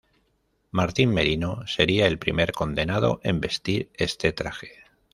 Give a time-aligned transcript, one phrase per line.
[0.71, 4.83] Martín Merino sería el primer condenado en vestir este traje.